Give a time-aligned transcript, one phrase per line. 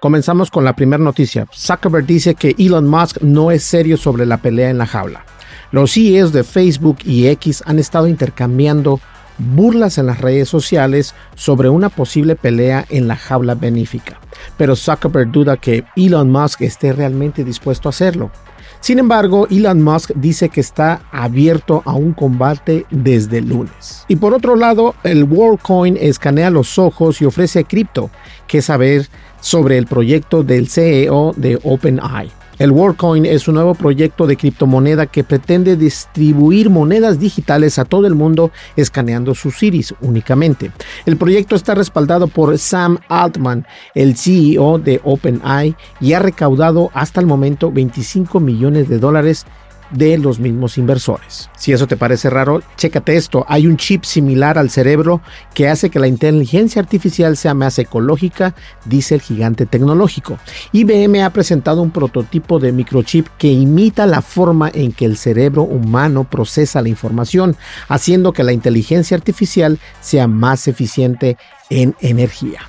[0.00, 1.48] Comenzamos con la primera noticia.
[1.52, 5.24] Zuckerberg dice que Elon Musk no es serio sobre la pelea en la jaula.
[5.72, 9.00] Los CEOs de Facebook y X han estado intercambiando
[9.38, 14.20] burlas en las redes sociales sobre una posible pelea en la jaula benéfica,
[14.56, 18.30] pero Zuckerberg duda que Elon Musk esté realmente dispuesto a hacerlo.
[18.80, 24.04] Sin embargo, Elon Musk dice que está abierto a un combate desde el lunes.
[24.08, 28.10] Y por otro lado, el WorldCoin escanea los ojos y ofrece cripto,
[28.46, 29.08] que saber
[29.40, 32.37] sobre el proyecto del CEO de OpenAI.
[32.58, 38.08] El WorldCoin es un nuevo proyecto de criptomoneda que pretende distribuir monedas digitales a todo
[38.08, 40.72] el mundo escaneando sus iris únicamente.
[41.06, 43.64] El proyecto está respaldado por Sam Altman,
[43.94, 49.46] el CEO de OpenAI, y ha recaudado hasta el momento 25 millones de dólares
[49.90, 51.50] de los mismos inversores.
[51.56, 53.44] Si eso te parece raro, chécate esto.
[53.48, 55.20] Hay un chip similar al cerebro
[55.54, 58.54] que hace que la inteligencia artificial sea más ecológica,
[58.84, 60.38] dice el gigante tecnológico.
[60.72, 65.62] IBM ha presentado un prototipo de microchip que imita la forma en que el cerebro
[65.62, 67.56] humano procesa la información,
[67.88, 71.36] haciendo que la inteligencia artificial sea más eficiente
[71.70, 72.60] en energía.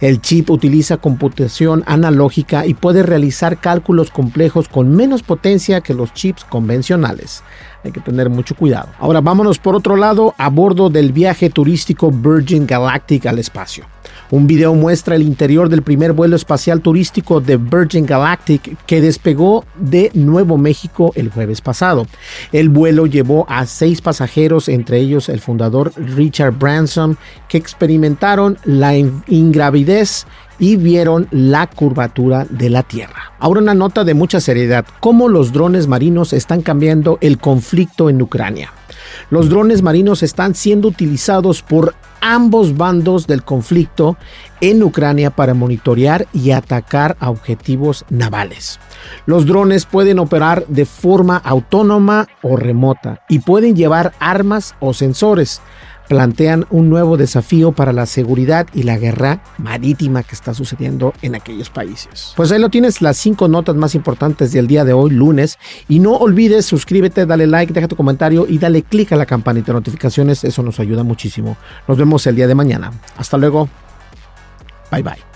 [0.00, 6.12] El chip utiliza computación analógica y puede realizar cálculos complejos con menos potencia que los
[6.14, 7.42] chips convencionales.
[7.84, 8.88] Hay que tener mucho cuidado.
[8.98, 13.84] Ahora vámonos por otro lado a bordo del viaje turístico Virgin Galactic al espacio.
[14.30, 19.64] Un video muestra el interior del primer vuelo espacial turístico de Virgin Galactic que despegó
[19.76, 22.08] de Nuevo México el jueves pasado.
[22.50, 27.16] El vuelo llevó a seis pasajeros, entre ellos el fundador Richard Branson,
[27.48, 30.26] que experimentaron la ingravidez
[30.58, 33.32] y vieron la curvatura de la Tierra.
[33.38, 38.20] Ahora una nota de mucha seriedad, cómo los drones marinos están cambiando el conflicto en
[38.20, 38.72] Ucrania.
[39.30, 44.16] Los drones marinos están siendo utilizados por ambos bandos del conflicto
[44.60, 48.80] en Ucrania para monitorear y atacar a objetivos navales.
[49.26, 55.60] Los drones pueden operar de forma autónoma o remota y pueden llevar armas o sensores
[56.08, 61.34] plantean un nuevo desafío para la seguridad y la guerra marítima que está sucediendo en
[61.34, 62.32] aquellos países.
[62.36, 65.58] Pues ahí lo tienes, las cinco notas más importantes del día de hoy, lunes.
[65.88, 69.68] Y no olvides suscríbete, dale like, deja tu comentario y dale click a la campanita
[69.68, 71.56] de notificaciones, eso nos ayuda muchísimo.
[71.88, 72.92] Nos vemos el día de mañana.
[73.16, 73.68] Hasta luego.
[74.90, 75.35] Bye bye.